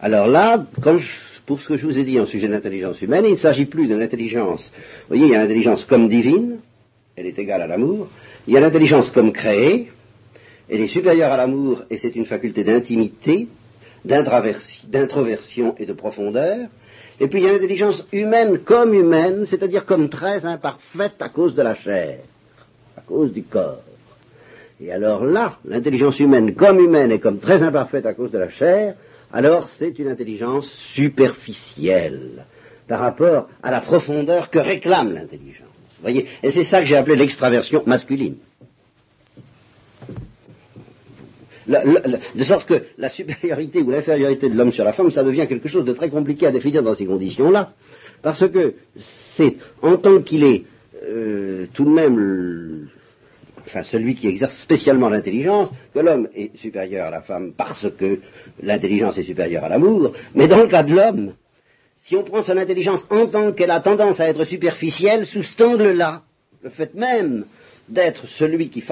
[0.00, 0.64] Alors là,
[1.46, 3.66] pour ce que je vous ai dit en sujet de l'intelligence humaine, il ne s'agit
[3.66, 4.72] plus de l'intelligence.
[4.74, 6.58] Vous voyez, il y a l'intelligence comme divine,
[7.16, 8.08] elle est égale à l'amour.
[8.46, 9.88] Il y a l'intelligence comme créée,
[10.68, 13.48] elle est supérieure à l'amour et c'est une faculté d'intimité,
[14.04, 16.68] d'introversion et de profondeur.
[17.20, 21.54] Et puis il y a l'intelligence humaine comme humaine, c'est-à-dire comme très imparfaite à cause
[21.54, 22.20] de la chair,
[22.96, 23.82] à cause du corps.
[24.80, 28.48] Et alors là, l'intelligence humaine comme humaine et comme très imparfaite à cause de la
[28.50, 28.94] chair,
[29.32, 32.44] alors c'est une intelligence superficielle
[32.88, 35.68] par rapport à la profondeur que réclame l'intelligence.
[36.02, 38.36] Voyez Et c'est ça que j'ai appelé l'extraversion masculine
[41.66, 45.68] de sorte que la supériorité ou l'infériorité de l'homme sur la femme, ça devient quelque
[45.68, 47.72] chose de très compliqué à définir dans ces conditions-là,
[48.22, 50.64] parce que c'est en tant qu'il est
[51.04, 52.88] euh, tout de même,
[53.66, 58.20] enfin celui qui exerce spécialement l'intelligence, que l'homme est supérieur à la femme parce que
[58.62, 61.34] l'intelligence est supérieure à l'amour, mais dans le cas de l'homme,
[62.02, 65.60] si on prend son intelligence en tant qu'elle a tendance à être superficielle, sous cet
[65.60, 66.22] angle-là,
[66.62, 67.46] le fait même
[67.88, 68.82] d'être celui qui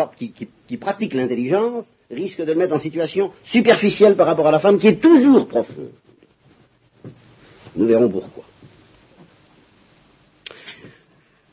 [0.76, 4.88] pratique l'intelligence, risque de le mettre en situation superficielle par rapport à la femme qui
[4.88, 5.90] est toujours profonde.
[7.74, 8.44] Nous verrons pourquoi.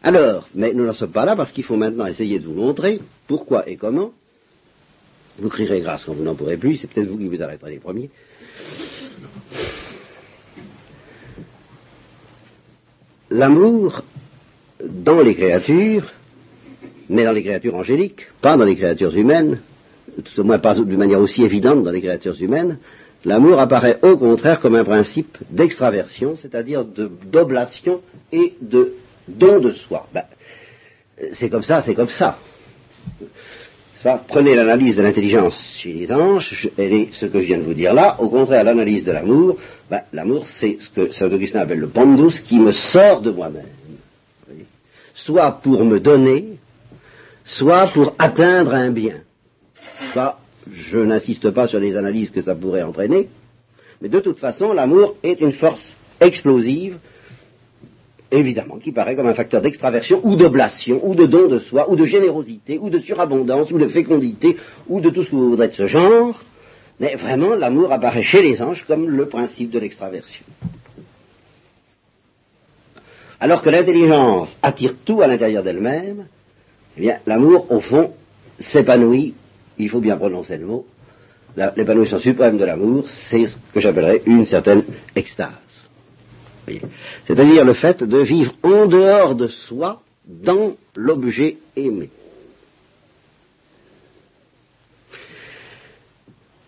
[0.02, 3.00] Alors, mais nous n'en sommes pas là parce qu'il faut maintenant essayer de vous montrer
[3.28, 4.12] pourquoi et comment.
[5.38, 7.80] Vous crierez grâce quand vous n'en pourrez plus, c'est peut-être vous qui vous arrêterez les
[7.80, 8.10] premiers.
[13.30, 14.04] L'amour
[14.84, 16.12] dans les créatures,
[17.10, 19.62] mais dans les créatures angéliques, pas dans les créatures humaines,
[20.24, 22.80] tout au moins pas de manière aussi évidente dans les créatures humaines,
[23.26, 28.94] l'amour apparaît au contraire comme un principe d'extraversion, c'est-à-dire d'oblation et de
[29.38, 30.08] don de soi.
[30.14, 30.26] Ben,
[31.34, 32.38] c'est comme ça, c'est comme ça.
[34.28, 37.74] Prenez l'analyse de l'intelligence chez les anges, elle est ce que je viens de vous
[37.74, 38.16] dire là.
[38.20, 39.58] Au contraire, l'analyse de l'amour,
[39.90, 43.66] ben, l'amour c'est ce que Saint Augustin appelle le pandus qui me sort de moi-même.
[45.14, 46.60] Soit pour me donner,
[47.44, 49.16] soit pour atteindre un bien.
[50.14, 50.40] Ça,
[50.72, 53.28] je n'insiste pas sur les analyses que ça pourrait entraîner,
[54.02, 57.00] mais de toute façon, l'amour est une force explosive,
[58.32, 61.96] évidemment, qui paraît comme un facteur d'extraversion ou d'oblation, ou de don de soi, ou
[61.96, 65.70] de générosité, ou de surabondance, ou de fécondité, ou de tout ce que vous voudrez
[65.70, 66.40] de ce genre,
[67.00, 70.46] mais vraiment, l'amour apparaît chez les anges comme le principe de l'extraversion.
[73.40, 76.26] Alors que l'intelligence attire tout à l'intérieur d'elle-même,
[76.98, 78.12] eh bien, l'amour, au fond,
[78.60, 79.34] s'épanouit,
[79.78, 80.86] il faut bien prononcer le mot,
[81.78, 84.84] l'épanouissement suprême de l'amour, c'est ce que j'appellerais une certaine
[85.16, 85.89] extase.
[87.26, 92.10] C'est-à-dire le fait de vivre en dehors de soi, dans l'objet aimé.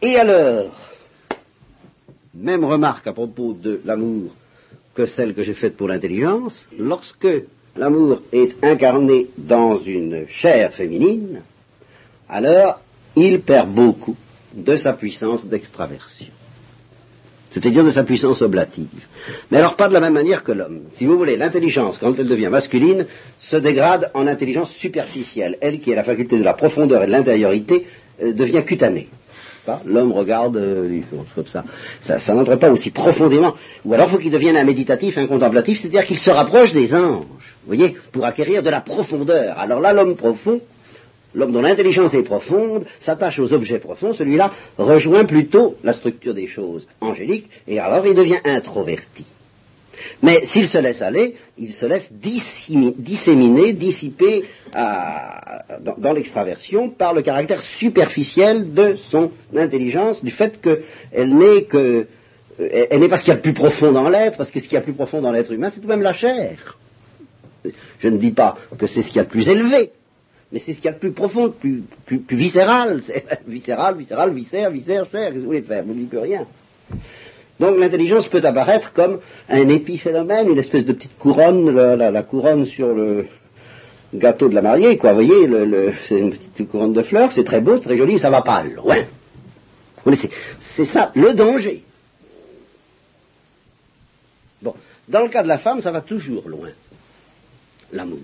[0.01, 0.75] Et alors,
[2.33, 4.31] même remarque à propos de l'amour
[4.95, 7.27] que celle que j'ai faite pour l'intelligence, lorsque
[7.75, 11.43] l'amour est incarné dans une chair féminine,
[12.27, 12.81] alors
[13.15, 14.17] il perd beaucoup
[14.53, 16.33] de sa puissance d'extraversion.
[17.51, 18.87] C'est-à-dire de sa puissance oblative.
[19.51, 20.83] Mais alors pas de la même manière que l'homme.
[20.93, 23.05] Si vous voulez, l'intelligence, quand elle devient masculine,
[23.37, 25.57] se dégrade en intelligence superficielle.
[25.59, 27.87] Elle, qui est la faculté de la profondeur et de l'intériorité,
[28.23, 29.09] euh, devient cutanée.
[29.85, 31.01] L'homme regarde euh,
[31.35, 31.63] comme ça.
[31.99, 33.53] Ça, n'entre pas aussi profondément.
[33.85, 37.25] Ou alors faut qu'il devienne un méditatif, un contemplatif, c'est-à-dire qu'il se rapproche des anges,
[37.63, 39.59] vous voyez, pour acquérir de la profondeur.
[39.59, 40.61] Alors là, l'homme profond,
[41.33, 46.47] l'homme dont l'intelligence est profonde, s'attache aux objets profonds, celui-là rejoint plutôt la structure des
[46.47, 49.25] choses angéliques, et alors il devient introverti.
[50.21, 57.61] Mais s'il se laisse aller, il se laisse disséminer, dissiper dans, l'extraversion par le caractère
[57.61, 62.07] superficiel de son intelligence, du fait qu'elle n'est que
[62.59, 64.65] euh, n'est pas ce qu'il y a de plus profond dans l'être, parce que ce
[64.65, 66.77] qu'il y a de plus profond dans l'être humain, c'est tout de même la chair.
[67.99, 69.91] Je ne dis pas que c'est ce qu'il y a de plus élevé,
[70.51, 73.01] mais c'est ce qu'il y a de plus profond, plus, plus, viscéral.
[73.47, 75.83] viscéral, viscéral, viscère, viscère, chair, qu'est-ce que vous voulez faire?
[75.83, 76.45] Vous ne dites plus rien.
[77.59, 82.87] Donc l'intelligence peut apparaître comme un épiphénomène, une espèce de petite couronne, la, couronne sur
[82.87, 83.27] le
[84.13, 85.13] gâteau de la mariée, quoi.
[85.13, 85.47] Vous voyez,
[86.07, 88.63] c'est une petite couronne de fleurs, c'est très beau, c'est très joli, ça va pas
[88.63, 89.05] loin.
[90.59, 91.83] C'est ça, le danger.
[94.61, 94.73] Bon,
[95.07, 96.69] dans le cas de la femme, ça va toujours loin,
[97.93, 98.17] l'amour.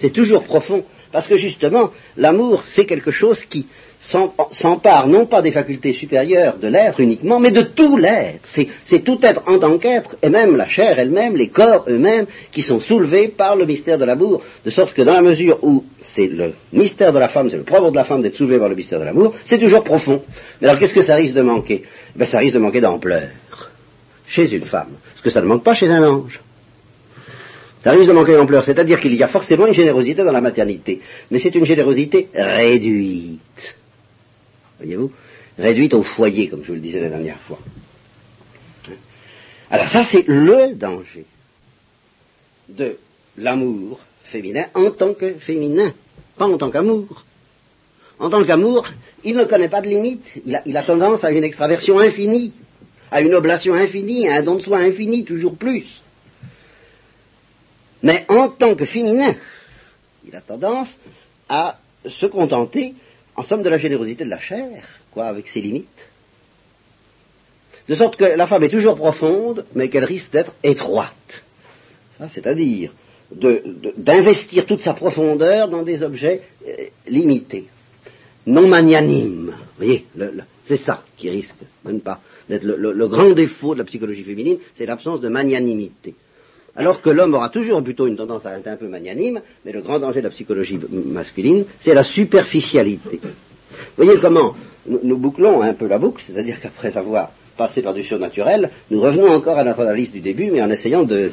[0.00, 0.82] C'est toujours profond,
[1.12, 3.66] parce que justement, l'amour, c'est quelque chose qui
[4.00, 8.48] s'empare non pas des facultés supérieures de l'être uniquement, mais de tout l'être.
[8.86, 12.62] C'est tout être en tant qu'être, et même la chair elle-même, les corps eux-mêmes, qui
[12.62, 16.28] sont soulevés par le mystère de l'amour, de sorte que dans la mesure où c'est
[16.28, 18.74] le mystère de la femme, c'est le propre de la femme d'être soulevé par le
[18.74, 20.22] mystère de l'amour, c'est toujours profond.
[20.62, 21.84] Mais alors qu'est-ce que ça risque de manquer?
[22.16, 23.28] Ben, Ça risque de manquer d'ampleur
[24.26, 26.40] chez une femme, ce que ça ne manque pas chez un ange.
[27.82, 31.00] Ça risque de manquer d'ampleur, c'est-à-dire qu'il y a forcément une générosité dans la maternité,
[31.30, 33.76] mais c'est une générosité réduite.
[34.78, 35.10] Voyez-vous?
[35.58, 37.58] Réduite au foyer, comme je vous le disais la dernière fois.
[39.70, 41.24] Alors ça, c'est le danger
[42.68, 42.96] de
[43.38, 45.92] l'amour féminin en tant que féminin,
[46.36, 47.24] pas en tant qu'amour.
[48.18, 48.88] En tant qu'amour,
[49.24, 52.52] il ne connaît pas de limite, il a, il a, tendance à une extraversion infinie,
[53.10, 56.02] à une oblation infinie, à un don de soi infini, toujours plus.
[58.02, 59.34] Mais en tant que féminin,
[60.26, 60.98] il a tendance
[61.48, 62.94] à se contenter,
[63.36, 64.82] en somme, de la générosité de la chair,
[65.12, 66.08] quoi, avec ses limites.
[67.88, 71.44] De sorte que la femme est toujours profonde, mais qu'elle risque d'être étroite.
[72.32, 72.92] C'est-à-dire
[73.96, 77.66] d'investir toute sa profondeur dans des objets euh, limités,
[78.44, 79.50] non magnanimes.
[79.50, 80.04] Vous voyez,
[80.64, 84.84] c'est ça qui risque, même pas, d'être le grand défaut de la psychologie féminine, c'est
[84.84, 86.16] l'absence de magnanimité
[86.76, 89.82] alors que l'homme aura toujours plutôt une tendance à être un peu magnanime, mais le
[89.82, 93.20] grand danger de la psychologie masculine, c'est la superficialité.
[93.96, 94.54] Voyez comment
[94.86, 99.30] nous, bouclons un peu la boucle, c'est-à-dire qu'après avoir passé par du surnaturel, nous revenons
[99.30, 101.32] encore à notre analyse du début, mais en essayant de,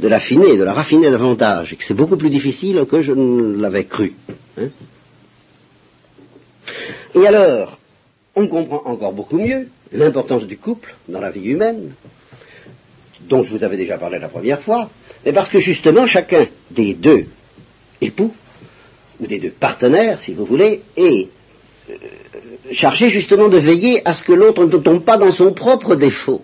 [0.00, 3.84] l'affiner, de la raffiner davantage, et que c'est beaucoup plus difficile que je ne l'avais
[3.84, 4.14] cru.
[4.58, 4.68] Hein.
[7.14, 7.78] et alors,
[8.34, 11.92] on comprend encore beaucoup mieux l'importance du couple dans la vie humaine,
[13.22, 14.90] dont je vous avais déjà parlé la première fois,
[15.24, 17.26] mais parce que justement chacun des deux
[18.00, 18.32] époux,
[19.20, 21.28] ou des deux partenaires, si vous voulez, est
[21.90, 21.94] euh,
[22.72, 26.42] chargé justement de veiller à ce que l'autre ne tombe pas dans son propre défaut.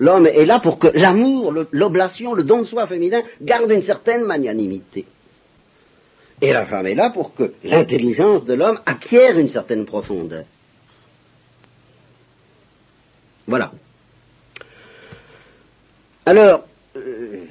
[0.00, 4.24] L'homme est là pour que l'amour, l'oblation, le don de soi féminin garde une certaine
[4.24, 5.06] magnanimité.
[6.40, 10.44] Et la femme est là pour que l'intelligence de l'homme acquiert une certaine profondeur.
[13.46, 13.70] Voilà.
[16.24, 16.64] Alors,
[16.96, 17.44] euh,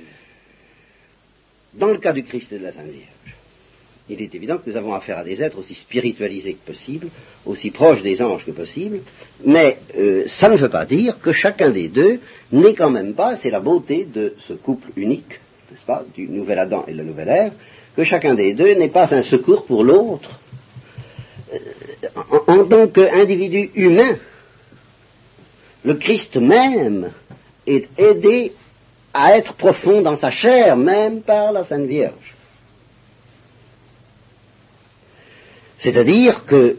[1.74, 3.36] dans le cas du Christ et de la Sainte Vierge,
[4.10, 7.08] il est évident que nous avons affaire à des êtres aussi spiritualisés que possible,
[7.46, 9.02] aussi proches des anges que possible,
[9.46, 12.20] mais euh, ça ne veut pas dire que chacun des deux
[12.52, 16.60] n'est quand même pas, c'est la beauté de ce couple unique, n'est-ce pas, du nouvel
[16.60, 17.52] Adam et de la nouvelle ère,
[17.96, 20.40] que chacun des deux n'est pas un secours pour l'autre
[21.54, 21.58] euh,
[22.48, 24.18] en, en tant qu'individu humain.
[25.84, 27.12] Le Christ même
[27.68, 28.54] est aidé
[29.14, 32.36] à être profond dans sa chair, même par la Sainte Vierge.
[35.80, 36.78] C'est-à-dire que,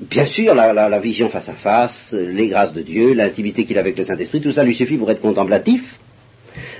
[0.00, 3.98] bien sûr, la, vision face à face, les grâces de Dieu, l'intimité qu'il a avec
[3.98, 5.82] le Saint-Esprit, tout ça lui suffit pour être contemplatif,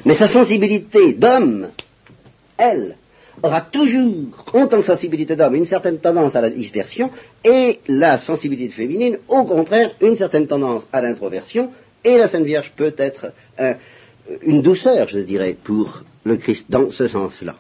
[0.04, 1.70] mais sa sensibilité d'homme,
[2.56, 2.96] elle,
[3.42, 7.10] aura toujours, en tant que sensibilité d'homme, une certaine tendance à la dispersion,
[7.44, 11.70] et la sensibilité féminine, au contraire, une certaine tendance à l'introversion,
[12.04, 13.32] et la Sainte Vierge peut être
[14.42, 17.56] une douceur, je dirais, pour le Christ dans ce sens-là.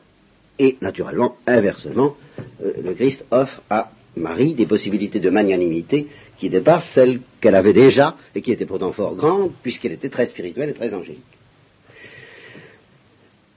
[0.58, 2.16] Et naturellement, inversement,
[2.62, 6.08] euh, le Christ offre à Marie des possibilités de magnanimité
[6.38, 10.26] qui dépassent celles qu'elle avait déjà et qui étaient pourtant fort grandes puisqu'elle était très
[10.26, 11.22] spirituelle et très angélique.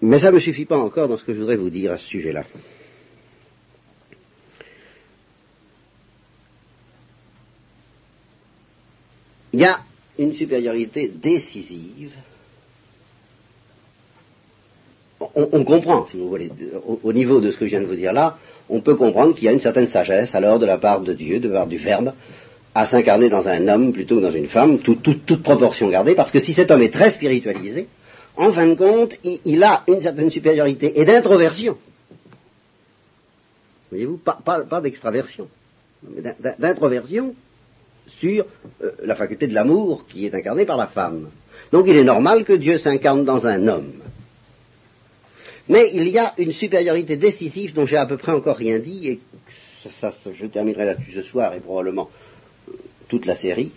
[0.01, 1.97] Mais ça ne me suffit pas encore dans ce que je voudrais vous dire à
[1.97, 2.45] ce sujet-là.
[9.53, 9.79] Il y a
[10.19, 12.13] une supériorité décisive.
[15.19, 16.51] On, comprend, si vous voulez,
[17.03, 18.37] au, niveau de ce que je viens de vous dire là,
[18.69, 21.39] on peut comprendre qu'il y a une certaine sagesse alors de la part de Dieu,
[21.39, 22.13] de la part du Verbe,
[22.75, 26.39] à s'incarner dans un homme plutôt que dans une femme, toute proportion gardée, parce que
[26.39, 27.87] si cet homme est très spiritualisé,
[28.37, 31.75] en fin de compte, il, a une certaine supériorité et d'introversion.
[33.89, 35.47] Voyez-vous, pas, d'extraversion,
[36.03, 36.21] mais
[36.59, 37.33] d'introversion
[38.19, 38.45] sur
[38.83, 41.29] euh, la faculté de l'amour qui est incarnée par la femme.
[41.71, 43.93] Donc il est normal que Dieu s'incarne dans un homme.
[45.69, 49.07] Mais il y a une supériorité décisive dont j'ai à peu près encore rien dit,
[49.07, 49.19] et
[49.99, 52.09] ça, je terminerai là-dessus ce soir et probablement
[52.69, 52.73] euh,
[53.07, 53.71] toute la série,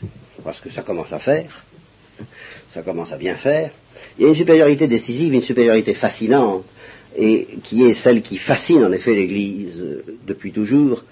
[0.45, 1.65] parce que ça commence à faire,
[2.71, 3.73] ça commence à bien faire.
[4.19, 6.65] Il y a une supériorité décisive, une supériorité fascinante,
[7.17, 11.05] et qui est celle qui fascine en effet l'Église euh, depuis toujours,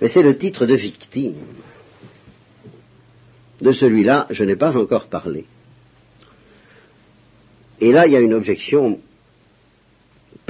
[0.00, 1.34] mais c'est le titre de victime.
[3.60, 5.44] De celui-là, je n'ai pas encore parlé.
[7.80, 9.00] Et là, il y a une objection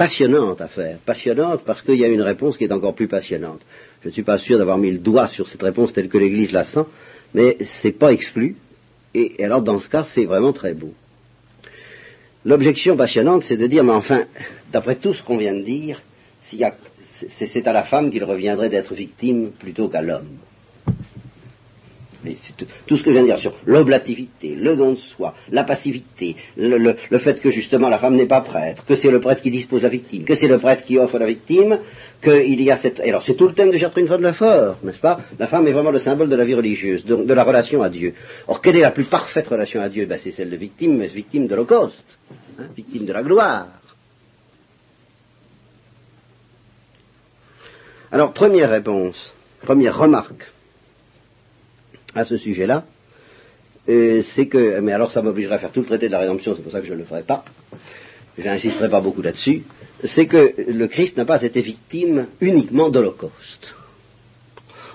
[0.01, 0.97] passionnante à faire.
[1.05, 3.61] Passionnante parce qu'il y a une réponse qui est encore plus passionnante.
[4.01, 6.51] Je ne suis pas sûr d'avoir mis le doigt sur cette réponse telle que l'Église
[6.51, 6.85] la sent,
[7.35, 8.55] mais ce n'est pas exclu.
[9.13, 10.93] Et, alors, dans ce cas, c'est vraiment très beau.
[12.45, 14.25] L'objection passionnante, c'est de dire, mais enfin,
[14.71, 16.01] d'après tout ce qu'on vient de dire,
[16.41, 20.39] c'est à la femme qu'il reviendrait d'être victime plutôt qu'à l'homme
[22.85, 26.35] tout, ce que je viens de dire sur l'oblativité, le don de soi, la passivité,
[26.57, 29.83] le, fait que justement la femme n'est pas prêtre, que c'est le prêtre qui dispose
[29.83, 31.79] la victime, que c'est le prêtre qui offre la victime,
[32.21, 32.99] qu'il y a cette...
[32.99, 35.19] Alors c'est tout le thème de Gertrude von Lefort, n'est-ce pas?
[35.39, 38.13] La femme est vraiment le symbole de la vie religieuse, de, la relation à Dieu.
[38.47, 40.05] Or, quelle est la plus parfaite relation à Dieu?
[40.05, 42.19] Ben, C'est celle de victime, mais victime de l'Holocauste,
[42.59, 43.67] hein, victime de la gloire.
[48.11, 50.50] Alors, première réponse, première remarque
[52.15, 52.85] à ce sujet-là,
[53.89, 56.55] euh, c'est que, mais alors ça m'obligerait à faire tout le traité de la rédemption,
[56.55, 57.43] c'est pour ça que je ne le ferai pas,
[58.37, 59.63] je n'insisterai pas beaucoup là-dessus,
[60.03, 63.75] c'est que le Christ n'a pas été victime uniquement d'Holocauste.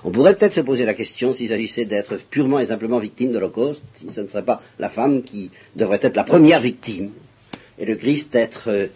[0.05, 3.39] On pourrait peut-être se poser la question s'il s'agissait d'être purement et simplement victime de
[3.39, 7.11] l'Holocauste, si ce ne serait pas la femme qui devrait être la première victime,
[7.79, 8.87] et le Christ être euh,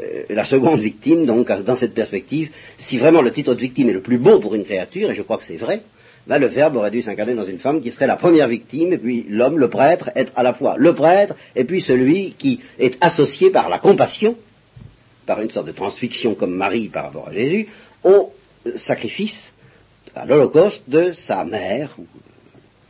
[0.00, 3.94] euh, la seconde victime, donc dans cette perspective, si vraiment le titre de victime est
[3.94, 5.82] le plus beau pour une créature, et je crois que c'est vrai,
[6.26, 8.98] Là, le Verbe aurait dû s'incarner dans une femme qui serait la première victime, et
[8.98, 12.96] puis l'homme, le prêtre, être à la fois le prêtre, et puis celui qui est
[13.00, 14.36] associé par la compassion,
[15.24, 17.68] par une sorte de transfixion comme Marie par rapport à Jésus,
[18.02, 18.32] au
[18.76, 19.52] sacrifice,
[20.14, 21.96] à l'Holocauste de sa mère,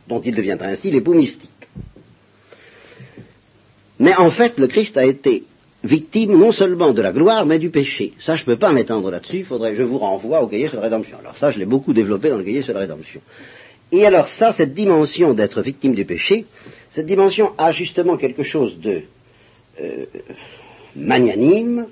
[0.07, 1.51] dont il deviendra ainsi l'époux mystique.
[3.99, 5.43] Mais en fait, le Christ a été
[5.87, 8.13] victime non seulement de la gloire, mais du péché.
[8.19, 10.83] Ça, je ne peux pas m'étendre là-dessus, faudrait, je vous renvoie au cahier sur la
[10.83, 11.17] rédemption.
[11.19, 13.21] Alors ça, je l'ai beaucoup développé dans le cahier sur la rédemption.
[13.91, 16.45] Et alors ça, cette dimension d'être victime du péché,
[16.91, 19.03] cette dimension a justement quelque chose de
[19.81, 20.05] euh,
[20.95, 21.87] magnanime,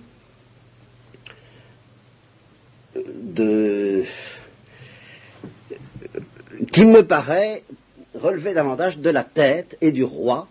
[2.96, 4.04] de,
[6.72, 7.64] qui me paraît
[8.14, 10.48] relever davantage de la tête et du roi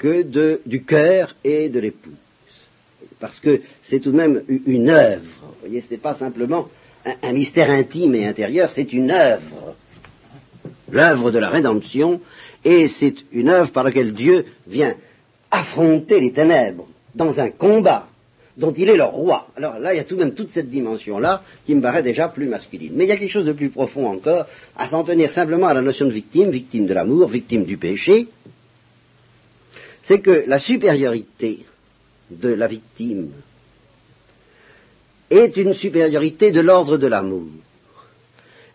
[0.00, 2.14] que de, du cœur et de l'épouse.
[3.20, 5.22] Parce que c'est tout de même une œuvre.
[5.42, 6.68] Vous voyez, ce n'est pas simplement
[7.04, 9.76] un, mystère intime et intérieur, c'est une œuvre.
[10.90, 12.20] L'œuvre de la rédemption,
[12.64, 14.94] et c'est une œuvre par laquelle Dieu vient
[15.50, 18.08] affronter les ténèbres dans un combat
[18.56, 19.48] dont il est le roi.
[19.56, 22.28] Alors là, il y a tout de même toute cette dimension-là qui me paraît déjà
[22.28, 22.92] plus masculine.
[22.94, 24.46] Mais il y a quelque chose de plus profond encore,
[24.76, 28.28] à s'en tenir simplement à la notion de victime, victime de l'amour, victime du péché,
[30.10, 31.60] c'est que la supériorité
[32.32, 33.30] de la victime
[35.30, 37.46] est une supériorité de l'ordre de l'amour.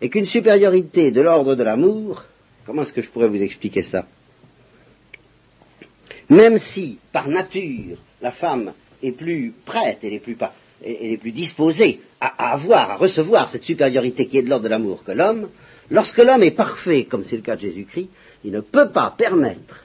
[0.00, 2.24] Et qu'une supériorité de l'ordre de l'amour,
[2.64, 4.06] comment est-ce que je pourrais vous expliquer ça?
[6.30, 8.72] Même si, par nature, la femme
[9.02, 14.42] est plus prête, elle est plus, disposée à, avoir, à recevoir cette supériorité qui est
[14.42, 15.50] de l'ordre de l'amour que l'homme,
[15.90, 18.08] lorsque l'homme est parfait, comme c'est le cas de Jésus-Christ,
[18.42, 19.82] il ne peut pas permettre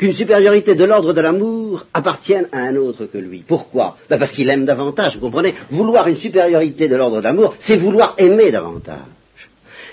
[0.00, 3.44] qu'une supériorité de l'ordre de l'amour appartienne à un autre que lui.
[3.46, 3.98] Pourquoi?
[4.08, 5.54] Ben Parce qu'il aime davantage, vous comprenez?
[5.70, 8.96] Vouloir une supériorité de l'ordre de l'amour, c'est vouloir aimer davantage.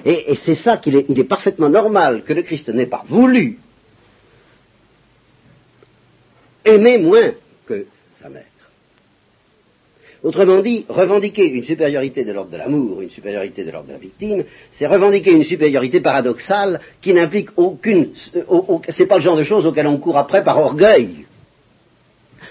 [0.05, 3.59] Et, c'est ça qu'il est, parfaitement normal que le Christ n'ait pas voulu
[6.63, 7.33] aimer moins
[7.65, 7.87] que
[8.21, 8.45] sa mère.
[10.23, 13.99] Autrement dit, revendiquer une supériorité de l'ordre de l'amour, une supériorité de l'ordre de la
[13.99, 14.43] victime,
[14.73, 18.09] c'est revendiquer une supériorité paradoxale qui n'implique aucune.
[18.35, 18.43] Euh,
[18.89, 21.25] c'est pas le genre de choses auxquelles on court après par orgueil.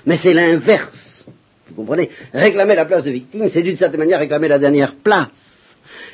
[0.07, 1.25] Mais c'est l'inverse.
[1.69, 2.09] Vous comprenez?
[2.33, 5.29] Réclamer la place de victime, c'est d'une certaine manière réclamer la dernière place.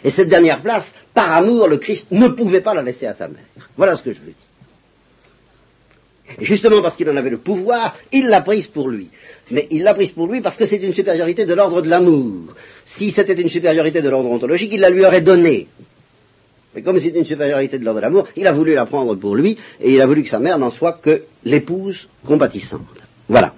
[0.05, 3.29] Et cette dernière place, par amour, le Christ ne pouvait pas la laisser à sa
[3.29, 3.45] mère.
[3.77, 4.35] Voilà ce que je veux dire.
[6.41, 9.09] Et justement parce qu'il en avait le pouvoir, il l'a prise pour lui.
[9.51, 12.55] Mais il l'a prise pour lui parce que c'est une supériorité de l'ordre de l'amour.
[12.85, 15.69] Si c'était une supériorité de l'ordre ontologique, il la lui aurait donnée.
[16.75, 19.37] Mais comme c'est une supériorité de l'ordre de l'amour, il a voulu la prendre pour
[19.37, 22.81] lui, et il a voulu que sa mère n'en soit que l'épouse compatissante.
[23.29, 23.55] Voilà.